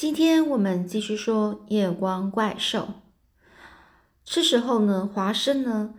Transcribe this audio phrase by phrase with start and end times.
[0.00, 2.88] 今天我们继续说夜光怪兽。
[4.24, 5.92] 这时候呢，华生呢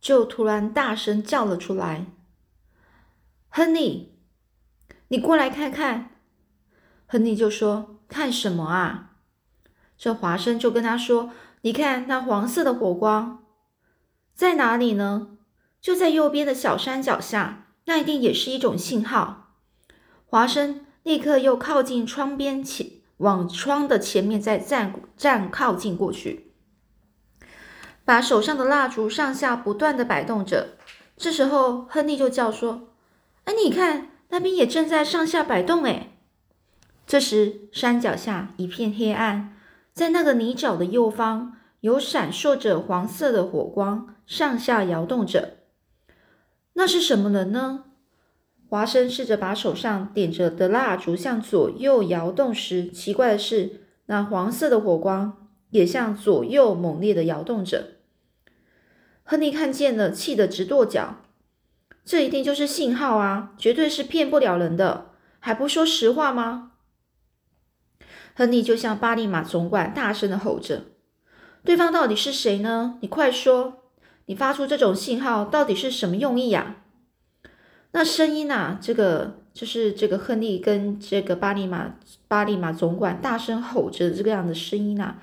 [0.00, 2.06] 就突然大声叫了出来
[3.52, 4.14] ：“亨利，
[5.08, 6.12] 你过来看看。”
[7.04, 9.16] 亨利就说：“看什么啊？”
[9.98, 13.44] 这华生就跟他说：“你看那黄色的火光
[14.32, 15.36] 在哪里呢？
[15.78, 19.58] 就在右边的小山脚下，那一定也是一种信号。”
[20.24, 23.01] 华生立刻又靠近窗边前。
[23.22, 26.52] 往窗的前面再站站靠近过去，
[28.04, 30.76] 把手上的蜡烛上下不断的摆动着。
[31.16, 32.88] 这时候，亨利就叫说
[33.46, 36.08] ：“哎，你看那边也正在上下摆动。”哎，
[37.06, 39.56] 这时山脚下一片黑暗，
[39.92, 45.58] 在那个泥沼的右方有闪烁着黄色的火光，上下摇动着。
[46.72, 47.84] 那是什么人呢？
[48.72, 57.98] 华生试着把手上点着的蜡烛向左右摇动时，奇怪的是，那黄色的火光也向左右猛烈的摇动着。
[59.24, 61.16] 亨利看见了，气得直跺脚。
[62.02, 66.72] 这一定就是信号啊，绝对是骗不了人的，还不说实话吗？
[68.34, 70.84] 亨利就向巴利马总管大声的吼着
[71.62, 72.96] ：“对方到底是谁呢？
[73.02, 73.82] 你快说，
[74.24, 76.76] 你发出这种信号到底是什么用意呀？”
[77.94, 81.94] 那声音呐，这个就是这个亨利跟这个巴利马
[82.26, 85.16] 巴利马总管大声吼着这个样的声音呐，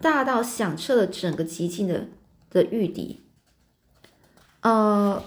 [0.00, 2.08] 大到响彻了整个寂静的
[2.50, 3.24] 的玉笛。
[4.60, 5.24] 呃，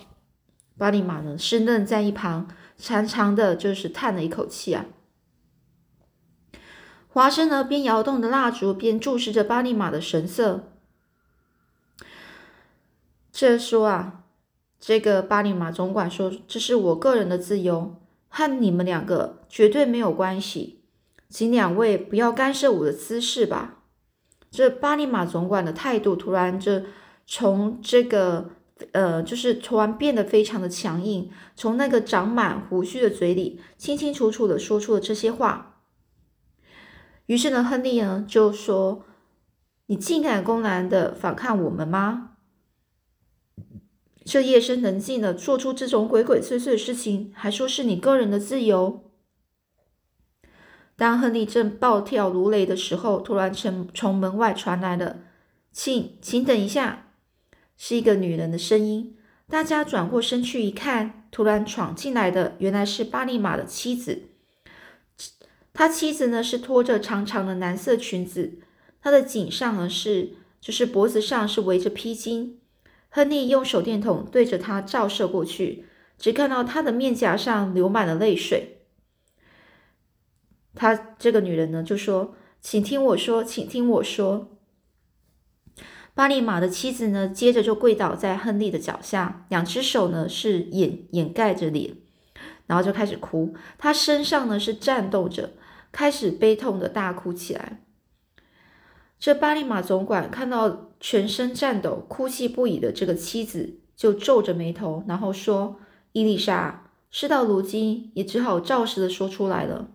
[0.77, 4.85] 巴利马呢是愣在一旁，长长的就是叹了一口气啊。
[7.07, 10.71] 华生呢边摇动着蜡烛，边注视着巴利马的神色。
[13.31, 14.22] 这说啊。
[14.85, 17.95] 这个巴里马总管说：“这是我个人的自由，
[18.27, 20.83] 和你们两个绝对没有关系，
[21.29, 23.77] 请两位不要干涉我的私事吧。”
[24.51, 26.81] 这巴里马总管的态度突然就
[27.25, 28.49] 从这个
[28.91, 35.79] 呃，就是突然变得非常的强硬，从那个长满胡须的嘴里清清楚楚的说出了这些话。
[37.27, 39.05] 于是呢，亨利呢就说
[39.87, 42.31] ：“你竟敢公然的反抗我们吗？”
[44.25, 49.11] 这夜深人静的做出这种鬼鬼祟祟的事情，还说是你个人的自由。
[50.95, 55.19] 当亨利正暴跳如雷的时候，突然从从门外传来了
[55.73, 57.07] “请，请等一下”，
[57.75, 59.17] 是一个女人的声音。
[59.49, 64.29] 大家转过身去一看，突然闯进来的原来是巴利马的妻子。
[65.73, 68.59] 他妻子呢是拖着长长的蓝色裙子，
[69.01, 72.53] 她的颈上呢是就是脖子上是围着披巾。
[73.15, 75.85] 亨利用手电筒对着他照射过去，
[76.17, 78.79] 只看到他的面颊上流满了泪水。
[80.73, 84.57] 他这个女人呢，就说：“请听我说，请听我说。”
[86.15, 91.95] 巴利马的妻子呢，接着就跪倒在亨利的脚下，两只手呢是掩掩盖着脸，
[92.65, 93.53] 然后就开始哭。
[93.77, 95.51] 他身上呢是颤抖着，
[95.91, 97.83] 开始悲痛的大哭起来。
[99.23, 105.77] 这巴利马总管看到全身颤抖、哭泣不已的这个妻子，就皱着眉头，然后说
[106.11, 109.91] ：“伊丽莎，事到如今，也只好照实的说出来了。”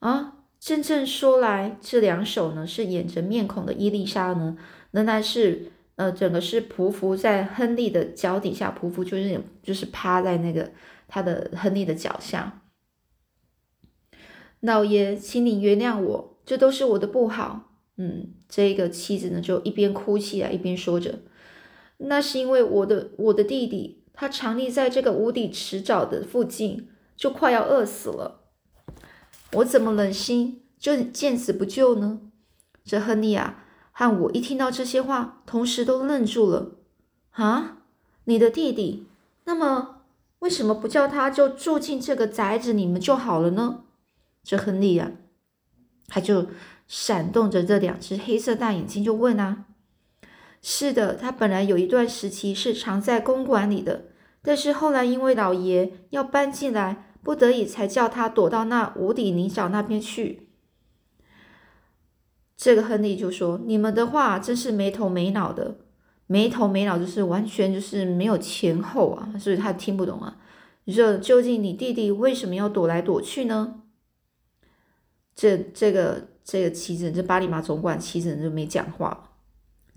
[0.00, 4.56] 啊，真正说来，这两手呢是掩着面孔的伊丽莎呢，
[4.92, 10.70] 仍然是呃，整个是匍匐在亨利的脚底下，匍匐就是就是趴在那个
[11.06, 12.62] 他的亨利的脚下。
[14.60, 17.66] 老爷，请你原谅我，这都是我的不好。
[18.02, 21.18] 嗯，这个妻子呢，就一边哭泣啊，一边说着
[21.98, 28.40] ：“那是因为我的我的弟弟，他藏匿在这个无底池沼的附近，就快要饿死了。
[29.52, 32.22] 我怎么忍心就见死不救呢？”
[32.82, 36.78] 这亨利啊，和我一听到这些话，同时都愣住了。
[37.32, 37.82] 啊，
[38.24, 39.04] 你的弟弟？
[39.44, 40.04] 那么
[40.38, 43.84] 为什么不叫他就住进这个宅子里面就好了呢？
[44.42, 45.12] 这亨利啊，
[46.08, 46.46] 他就。
[46.92, 49.66] 闪动着这两只黑色大眼睛，就问啊
[50.60, 54.06] ：“是的，他本来有一段时期是藏在公馆里的，
[54.42, 60.48] 但是后来因为老爷要搬进来，不得已才叫他躲到那无底泥沼那边去。”
[62.58, 65.76] 这个亨利就说：“你们的话真是没头没脑的，
[66.26, 70.38] 没头没脑就是完全就是没有前后啊，所以他听不懂啊。
[70.86, 73.82] 你说究竟你弟弟为什么要躲来躲去呢？
[75.36, 79.30] 这这个。”这个妻子，这巴里马总管妻子就没讲话。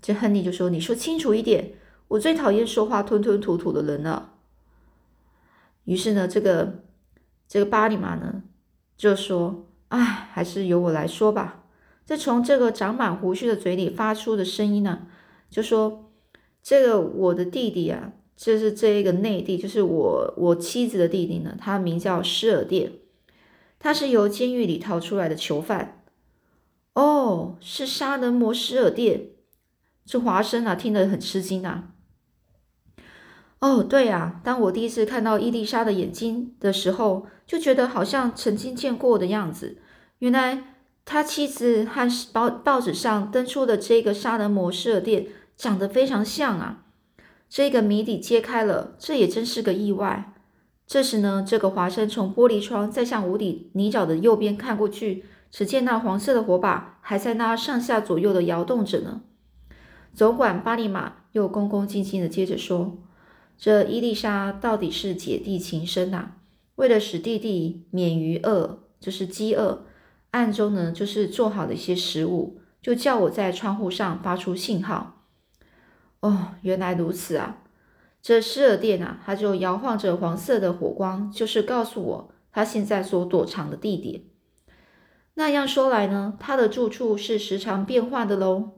[0.00, 1.72] 这亨利就说：“你说清楚一点，
[2.06, 4.34] 我最讨厌说话吞吞吐吐的人了。”
[5.82, 6.84] 于是呢，这个
[7.48, 8.44] 这个巴里马呢
[8.96, 11.64] 就说：“哎，还是由我来说吧。
[12.06, 15.08] 这从这个长满胡须的嘴里发出的声音呢，
[15.50, 16.12] 就说
[16.62, 22.92] ：“这个我的弟弟啊，就是这个内弟，就是我我妻子的弟弟呢，他名叫施尔电，
[23.80, 26.03] 他是由监狱里逃出来的囚犯。
[26.94, 29.28] 哦，是杀人魔施尔电。
[30.04, 31.90] 这华生啊，听得很吃惊啊。
[33.60, 39.78] 哦，对啊，当我第一次看到伊丽莎的眼睛的时候，就觉得好像曾经见过的样子。
[40.18, 40.70] 原来。”
[41.06, 46.86] 他妻子和报报纸上登出的这个杀人魔施尔店长得非常像啊！
[47.46, 50.32] 这个谜底揭开了，这也真是个意外。
[50.86, 59.22] 这时呢，这个华生从玻璃窗再向无底泥沼的右边看过去，只见那黄色的火把还在那上下左右的摇动着呢。
[60.12, 62.98] 总管巴利马又恭恭敬敬的接着说
[63.56, 66.32] ：“这伊丽莎到底是姐弟情深呐，
[66.74, 69.86] 为了使弟弟免于饿，就是饥饿。”
[70.32, 75.22] 暗中呢，就是做好的一些食物，就叫我在窗户上发出信号。
[76.18, 77.62] 哦，原来如此啊！
[78.20, 84.24] 这施尔店啊，他就摇晃着黄色的火光，就是告诉我他现在所躲藏的地点。
[85.34, 88.70] 那样说来呢，他的住处是时常变化的喽。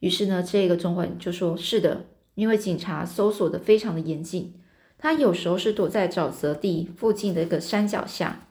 [0.00, 4.54] 于是呢，这个总管就说：“是的，因为警察搜索的非常的严谨，
[4.98, 8.48] 他有时候是躲在沼泽地附近的一个山脚下。”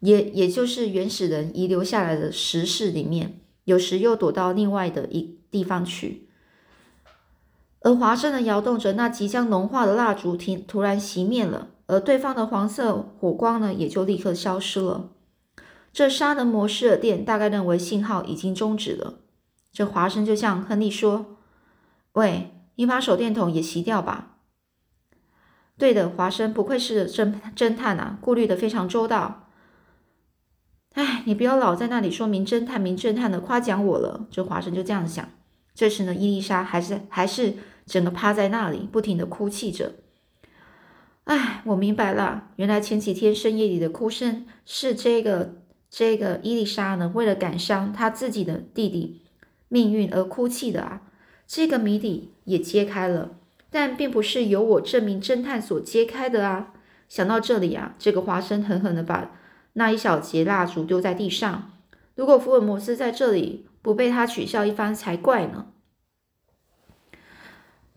[0.00, 6.28] 也也就是原始人遗留下来的石室里面，有时又躲到另外的一地方去。
[7.80, 15.10] 而华生的摇动着那即将融化的蜡烛，停突然熄灭了，而对方的黄色火光呢，也就立刻消失了。
[15.92, 19.20] 这杀人魔施尔电大概认为信号已经终止了。
[19.72, 21.38] 这华生就向亨利说
[22.12, 24.36] ：“喂，你把手电筒也熄掉吧。”
[25.78, 29.48] 对的，华生不愧是侦侦探啊，顾虑的非常周到。
[30.92, 34.26] 哎，你不要老在那里说名侦探、名侦探的夸奖我了。
[34.30, 35.26] 这华生就这样想。
[35.74, 37.54] 这时呢，伊丽莎还是还是
[37.86, 39.94] 整个趴在那里，不停的哭泣着。
[41.28, 45.56] 哎，我明白了，原来前几天深夜里的哭声是这个
[45.90, 49.20] 这个伊丽莎呢，为了感伤她自己的弟弟
[49.68, 51.02] 命运而哭泣的啊。
[51.46, 53.32] 这个谜底也揭开了，
[53.68, 56.72] 但并不是由我这名侦探所揭开的啊。
[57.10, 59.30] 想到这里啊，这个华生狠狠的把。
[59.74, 61.72] 那一小截蜡烛丢在地上。
[62.14, 65.66] 如果福尔摩斯在这里，不被他取笑一番才怪呢。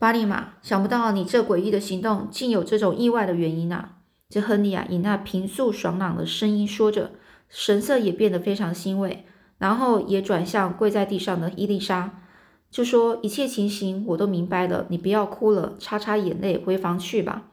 [0.02, 3.98] 巴利马，想不到你这诡异的行动竟有这种意外的原因啊！
[4.30, 7.12] 这亨利啊，以那平素爽朗的声音说着，
[7.48, 9.28] 神色也变得非常欣慰，
[9.60, 12.24] 然后也转向跪在地上的伊丽莎，
[12.72, 17.52] 就说：“一切情形我都明白了，你不要哭了，擦擦眼泪，回房去吧。”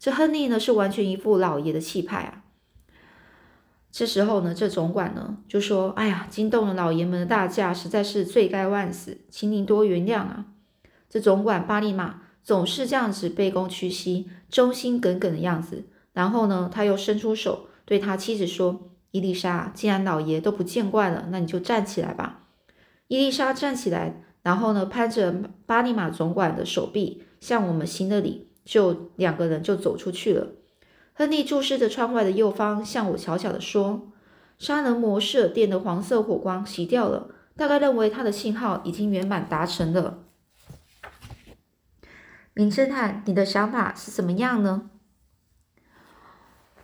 [0.00, 2.44] 这亨利呢，是完全一副老爷的气派啊。
[3.92, 10.46] 这时候呢，这总管呢就说：“哎呀，惊动了老爷们的大驾，实在是罪该万死，请您多原谅啊。”
[11.14, 15.84] 这总管巴利马总是这样子卑躬屈膝、忠心耿耿的样子。
[16.12, 22.40] 然后呢，他又伸出手对他妻子说：“伊丽莎，既然老爷都不见怪了，那你就站起来吧。”
[23.06, 25.32] 伊丽莎站起来，然后呢，攀着
[25.66, 30.48] 巴利马总管的手臂向我们行了礼，就两个人就走出去了。
[31.12, 34.08] 亨利注视着窗外的右方，向我悄悄地说
[34.58, 40.18] ：“杀人魔施尔电的黄色火光熄掉了，大概认为他的信号已经圆满达成了。”
[42.54, 44.90] 名侦探，你的想法是怎么样呢？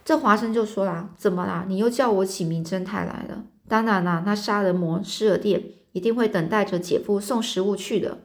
[0.04, 1.64] 这华生就说啦：“怎么啦？
[1.68, 3.44] 你又叫我起名侦探来了？
[3.68, 5.62] 当然啦，那杀人魔施尔电
[5.92, 8.18] 一定会等待着姐夫送食物去的。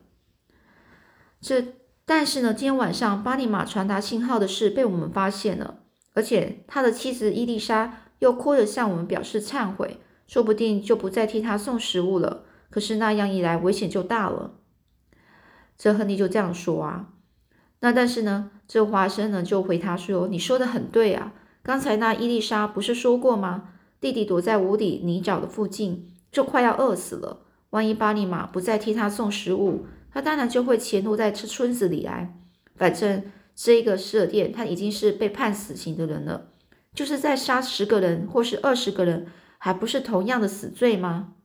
[1.39, 5.79] 这但是呢，今天晚上巴尼马传达信号的事被我们发现了。”
[6.15, 12.45] 而且他的妻子伊丽莎又哭着向我们表示忏悔，说不定就不再替他送食物了。
[12.69, 14.55] 可是那样一来，危险就大了。
[15.77, 17.09] 这亨利就这样说啊。
[17.86, 23.70] 那但是呢，这华生呢就回他说：“你说的很对啊，刚才那伊丽莎不是说过吗？
[24.01, 27.46] 弟弟躲在无底泥沼的附近，就快要饿死了。
[27.70, 32.36] 万一巴利马不再替他送食物，他当然就会潜入在这村子里来。
[32.75, 33.24] 反正……”
[33.54, 36.48] 这个设店他已经是被判死刑的人了，
[36.94, 39.27] 就是再杀十个人或是二十个人，
[39.60, 41.36] 还不是同样的死罪吗？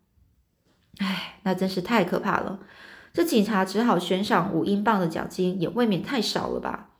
[0.98, 2.58] 哎，那真是太可怕了。
[3.12, 6.90] 这警察只好悬赏五英镑的奖金，也未免太少了吧？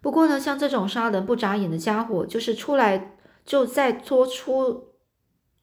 [0.00, 4.88] 不过呢，像这种杀人不眨眼的家伙，就是出来就再多出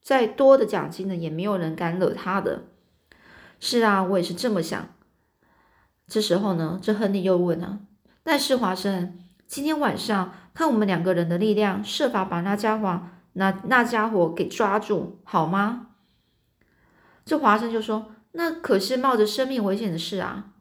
[0.02, 2.64] 再多的奖金呢，也没有人敢惹他的。
[3.60, 4.88] 是啊，我也是这么想。
[6.08, 7.80] 这时候呢，这亨利又问啊。
[8.24, 13.02] 但是华生，今天晚上看我们两个人的力量，设法把那家伙
[13.34, 15.88] 那那家伙给抓住，好吗？
[17.26, 20.54] 这华生就说：“那可是冒着生命危险的事啊。”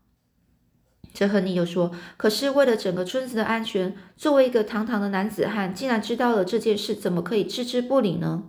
[1.15, 8.45] 这亨利就说：“可是为了整个村子的安全，作为一个堂堂的男子汉，既然知道了这件事，怎么可以置之不理呢？”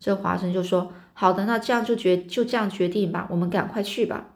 [0.00, 4.34] 这华生就说：“好的，那这样就决就这样决定吧，我们赶快去吧。”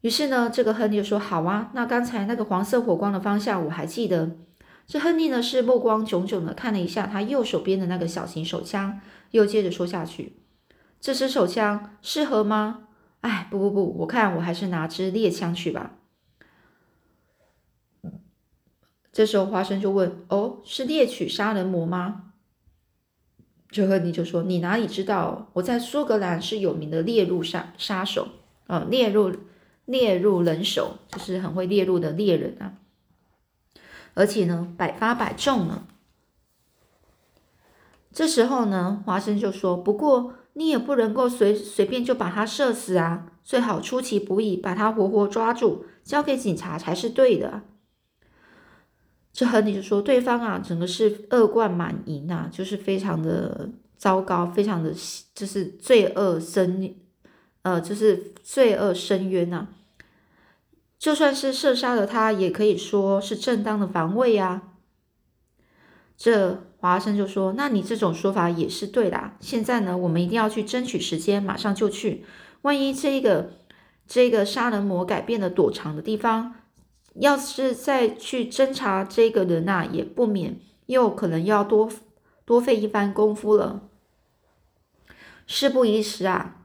[0.00, 4.36] 于是呢，这个亨利就说：“好啊，那刚才那个黄色火光的方向我还记得。”
[4.86, 10.36] 这亨利呢是目光炯炯的看了一下他右手边的那个小型手枪，又接着说下去
[11.02, 12.88] ：“这支手枪适合吗？
[13.20, 15.98] 哎，不不不，我看我还是拿支猎枪去吧。”
[19.12, 22.32] 这时候华生就问：“哦，是猎取杀人魔吗？”
[23.68, 25.50] 这亨利就说：“你哪里知道？
[25.52, 28.28] 我在苏格兰是有名的猎鹿杀杀手
[28.66, 29.34] 啊，猎鹿。”
[29.84, 32.78] 猎入人手，就是很会猎入的猎人啊，
[34.14, 35.88] 而且呢，百发百中呢。
[38.12, 47.62] 这时候呢，华生就说：“不过你也不能够随随便就把他射死啊，最好出其不意，把他活活抓住，交给警察才是对的。”
[49.32, 54.92] 这亨利就说：“对方啊，整个是恶贯满盈啊，就是非常的糟糕，非常的
[55.34, 56.94] 就是罪恶深。”
[57.62, 59.68] 呃，就是罪恶深渊呐！
[60.98, 64.62] 就算是射杀了他，也可以说是正当的防卫呀。
[66.16, 69.34] 这华生就说：“那你这种说法也是对的。
[69.38, 72.24] 现在呢，我们一定要去争取时间，马上就去。
[72.62, 73.52] 万一这个
[74.08, 76.56] 这个杀人魔改变了躲藏的地方，
[77.14, 81.88] 要是再去侦查这个人呐，也不免又可能要多
[82.44, 83.82] 多费一番功夫了。
[85.46, 86.56] 事不宜迟啊！”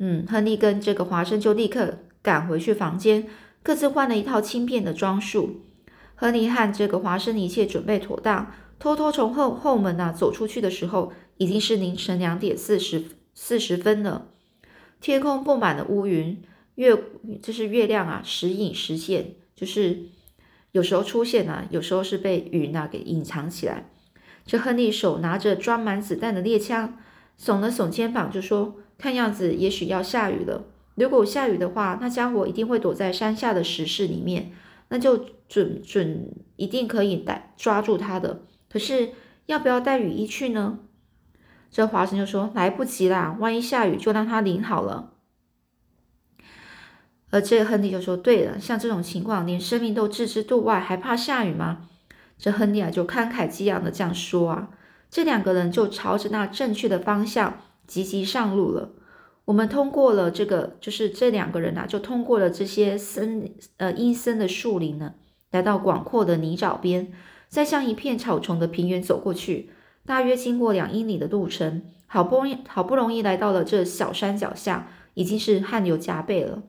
[0.00, 3.28] 嗯，亨利跟这个华生就立刻赶回去房间，
[3.62, 5.66] 各自换了一套轻便的装束。
[6.14, 13.04] 亨利和这个华生一切准备妥当，偷偷从后后门呐走出去的时候，已经是凌晨两点四十
[13.34, 14.28] 四十分了。
[15.00, 16.42] 天空布满了乌云，
[16.76, 16.96] 月
[17.42, 20.06] 就是月亮啊，时隐时现，就是
[20.72, 23.90] 有时候出现啊，有时候是被云呐给隐藏起来。
[24.44, 26.98] 这亨利手拿着装满子弹的猎枪，
[27.40, 28.76] 耸了耸肩膀，就说。
[28.98, 30.64] 看样子，也许要下雨了。
[30.94, 34.52] 如果下雨的话，那家伙一定会躲在山下的石室里面，
[34.88, 38.40] 那就准准一定可以逮抓住他的。
[38.68, 39.10] 可是
[39.46, 40.78] 要不要带雨衣去呢？
[41.70, 45.12] 这华生就说来不及啦，万一下雨就让他淋好了。
[47.30, 51.88] 而这个亨利就说对了，像这种情况，连生命都置之度外，还怕下雨吗？
[52.38, 54.70] 这亨利啊，就慷慨激昂的这样说啊。
[55.10, 57.60] 这两个人就朝着那正确的方向。
[57.86, 58.90] 急急上路了。
[59.44, 65.14] 我们通过了这个，就是这两个人啊，就通过了这些森呃阴森的树林呢，
[65.52, 67.12] 来到广阔的泥沼边，
[67.48, 69.70] 再向一片草丛的平原走过去。
[70.04, 76.62] 大约经过两英里的路程，好不容易好不容易来到了这小山脚下，已经是汗流浃背了。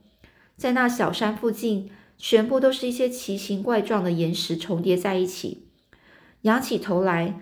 [0.55, 5.67] 在那小山附近，全部都是一些奇形怪状的岩石重叠在一起。
[6.41, 7.39] 仰起头来。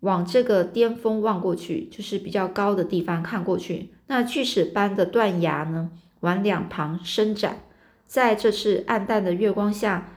[0.00, 7.64] 往这个巅峰望过去，就是比较高的地方看过去，那锯齿般的断崖呢，往两旁伸展，
[8.06, 10.08] 在这次暗淡的月光下，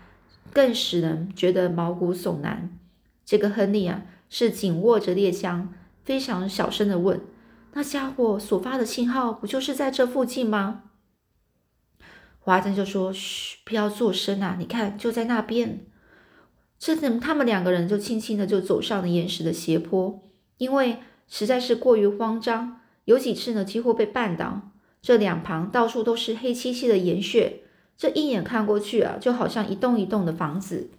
[0.54, 2.78] 更使人觉得毛骨悚然。
[3.26, 7.20] 这个亨利啊，是紧握着猎枪，非常小声的问
[7.74, 10.84] ：“那家伙所发的信号，不就是在这附近吗？”
[12.40, 14.58] 华珍就说：“嘘，不要作声啊！
[14.60, 15.86] 你看，就在那边。”
[16.78, 20.22] 这等他们两个人就轻轻的就走上了岩石的斜坡，
[20.58, 20.98] 因为
[21.30, 24.74] 实在是过于慌张，有几次呢几乎被绊倒。
[25.02, 27.63] 这两旁到处都是黑漆漆的岩穴，
[27.98, 30.90] 这一眼看过去啊，就好像一栋一栋的房子。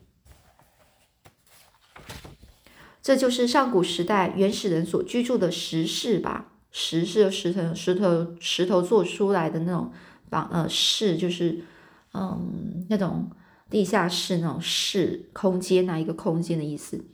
[3.03, 6.53] 这就是上古时代原始人所居住的石室吧？
[6.71, 9.93] 石是石头、石头、石头做出来的那种
[10.31, 11.65] 房，呃，室就是
[12.13, 13.31] 嗯那种。
[13.71, 17.05] 地下室那种室空间那一个空间的意思？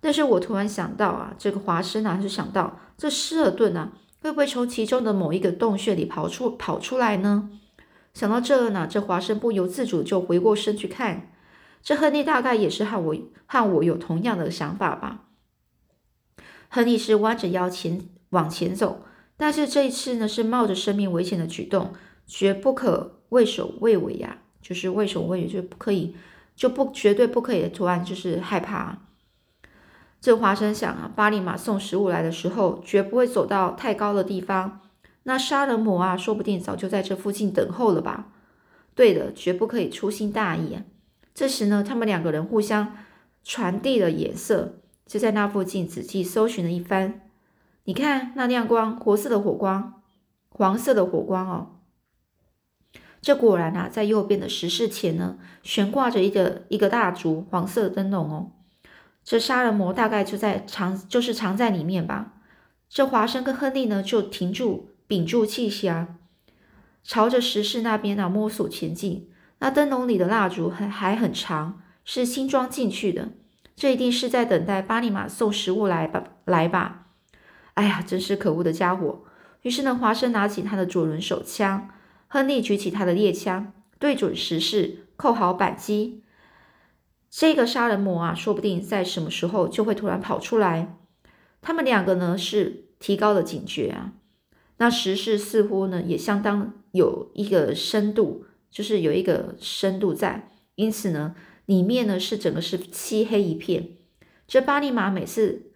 [0.00, 3.92] 但是我突然想到啊，这个华生啊，就想到这施尔顿啊，
[4.22, 7.50] 会不会从其中的某一个洞穴里跑出跑出来呢？
[8.14, 11.32] 想到这呢，这华生不由自主就回过身去看。
[11.82, 13.16] 这亨利大概也是和我
[13.46, 15.24] 和我有同样的想法吧。
[16.68, 19.02] 亨利是弯着腰前往前走，
[19.36, 21.92] 但是这一次呢，是冒着生命危险的举动，
[22.26, 24.38] 绝不可畏首畏尾呀。
[24.62, 26.16] 就是畏首畏尾，就不可以，
[26.56, 28.96] 就不绝对不可以突然就是害怕。
[30.22, 34.80] 这华生想啊，巴利马送食物来的时候，绝不会走到太高的地方。
[35.24, 38.28] 那杀人魔啊，说不定早就在这附近等候了吧？
[38.94, 40.84] 对的，绝不可以粗心大意啊。
[41.34, 42.96] 这时呢，他们两个人互相
[43.42, 47.22] 传递了眼色，就在那附近仔细搜寻了一番。
[47.84, 50.02] 你看那亮光，活色的火光，
[50.48, 51.70] 黄色的火光哦。
[53.20, 58.52] 这果然啊，在右边的石室前呢，悬挂着一个一个大烛，黄色的灯笼哦。
[59.24, 62.34] 这杀人魔大概就在藏，就是藏在里面吧。
[62.88, 66.16] 这华生跟亨利呢，就停住，屏住气息啊，
[67.02, 69.30] 朝着石室那边啊摸索前进。
[69.60, 73.30] 那灯笼里的蜡烛还还很长，是新装进去的。
[73.76, 77.06] 这一定是在等待巴尼玛送食物来吧，来吧。
[77.74, 79.24] 哎呀，真是可恶的家伙！
[79.62, 81.88] 于是呢，华生拿起他的左轮手枪。
[82.28, 86.22] 亨利举起他的猎枪，对准石室，扣好扳机。
[87.30, 90.96] 这个杀人魔啊，说不定在什么时候就会突然跑出来。
[91.62, 94.12] 他们两个呢，是提高了警觉啊。
[94.76, 100.50] 那石室似乎呢，也相当有一个深度，就是有一个深度在。
[100.74, 101.34] 因此呢，
[101.66, 103.90] 里面呢是整个是漆黑一片。
[104.46, 105.72] 这巴利马每次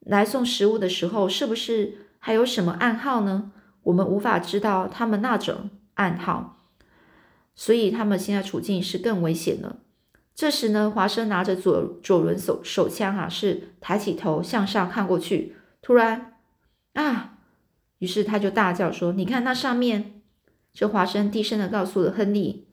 [0.00, 3.52] 来送食物的时候，是不是还有什么暗号呢？
[3.84, 5.70] 我们无法知道他们那种。
[5.94, 6.64] 暗号，
[7.54, 9.80] 所以他们现在处境是更危险了。
[10.34, 15.54] 这时呢，华生拿着左左轮手手枪啊，是抬起头向上看过去。
[15.82, 16.38] 突然
[16.94, 17.31] 啊，
[18.02, 20.20] 于是他就大叫说：“你看那上面！”
[20.74, 22.66] 这华生低声的告诉了亨利，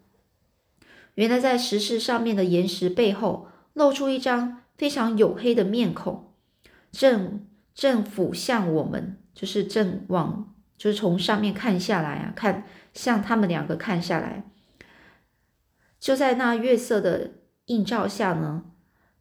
[1.14, 6.34] 原来在石室上面的岩石背后露出一张非常黝黑的面孔，
[6.92, 7.46] 正
[7.76, 12.66] 正俯向我们，就是正往，就是从上面看下来啊，看。
[12.92, 14.44] 向他们两个看下来，
[16.00, 17.36] 就在那月色的
[17.68, 18.64] 映照下呢，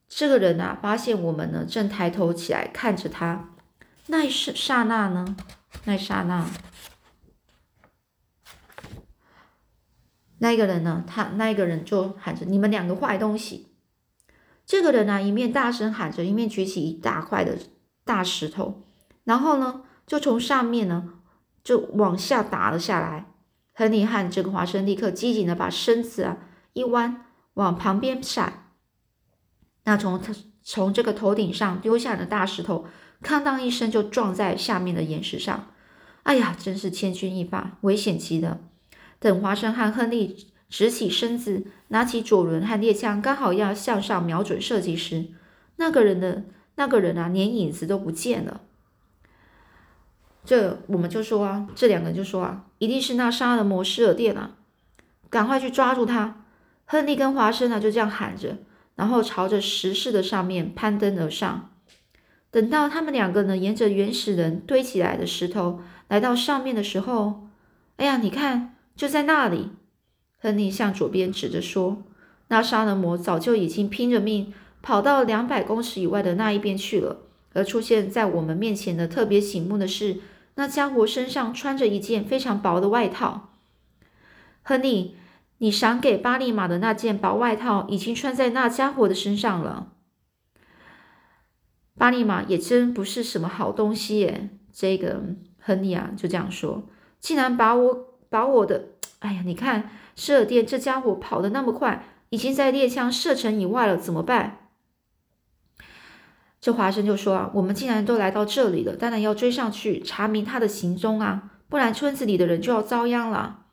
[0.09, 3.51] 这个人啊，发现我们呢正抬头起来看着他。
[4.07, 5.37] 那一刹那呢，
[5.89, 6.47] 那一刹那，
[10.37, 13.69] 那一个人呢，他那一个人就喊着：“你们两个坏东西！”
[14.67, 17.57] 这个人呢，一面大声喊着，一面举起一大块的
[18.05, 18.83] 大石头，
[19.25, 21.15] 然后呢，就从上面呢
[21.65, 23.25] 就往下打了下来。
[23.73, 26.37] 亨利和这个华生立刻机警的把身子啊
[26.75, 28.75] 一弯，往旁边闪。
[29.85, 32.85] 那从他从这个头顶上丢下的大石头，
[33.23, 35.71] 哐当一声就撞在下面的岩石上。
[36.29, 38.61] 哎呀，真是千钧一发，危险极了！
[39.19, 40.37] 等华生和亨利
[40.69, 45.29] 直起身子，拿起左轮和猎枪，刚好要向上瞄准射击时，
[45.77, 48.61] 那个人的那个人啊，连影子都不见了。
[50.45, 54.51] 这我们就说啊，这两个人就说啊，一定是那杀人魔施尔电啊，
[55.31, 56.45] 赶快去抓住他！
[56.85, 58.59] 亨利跟华生呢就这样喊着，
[58.97, 61.71] 然后朝着石室的上面攀登而上。
[62.51, 67.49] 等到他们两个呢沿着原始人堆起来的石头来到上面的时候，
[67.97, 69.71] 哎呀，你看，就在那里！
[70.41, 72.03] 亨利向左边指着说，
[72.49, 77.19] 那杀人魔早就已经拼着命跑到两百公尺以外的那一边去了。
[77.55, 80.21] 而出现在我们面前的特别醒目的是。
[80.55, 83.51] 那家伙身上穿着一件非常薄的外套，
[84.65, 85.15] 亨利，
[85.59, 89.93] 你赏给巴利马的那件薄外套已经穿在那家伙的身上了。
[91.99, 94.51] 巴利马也真不是什么好东西耶。
[94.73, 95.21] 这个
[95.59, 96.85] 亨利啊，就这样说，
[97.19, 104.69] 竟然把我把我的，哎呀，你看射电这家伙跑得那么快，已经在猎枪射程以外了，怎么办？
[106.61, 113.65] 这华生就说啊，我们既然都来到这里了，当然要追上去查明他的行踪啊，不然村子里的人就要遭殃了。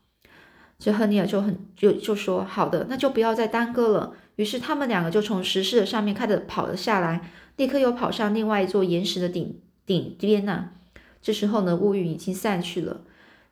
[0.80, 4.14] 这亨利尔就很就就说好的，那就不要再耽搁了。
[4.36, 10.70] 于是他们两个就从石室的上面开始跑了下来，立刻又跑上另外一座岩石的顶顶边呢。
[11.22, 13.02] 这时候呢，乌云已经散去了，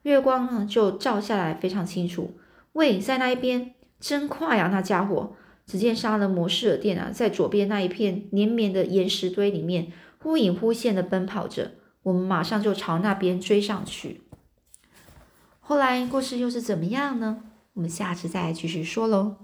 [0.03, 2.37] 月光呢就照下来非常清楚。
[2.73, 5.35] 喂，在那一边，真快呀，那家伙。
[5.65, 11.71] 只见杀人魔式的电啊，在左边那一片连绵的岩石堆里面忽隐忽现的奔跑着，
[12.03, 14.23] 我们马上就朝那边追上去。
[15.61, 17.43] 后来故事又是怎么样呢？
[17.75, 19.37] 我们下次再继续说喽。